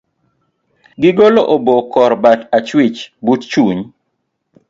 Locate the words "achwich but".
2.57-3.41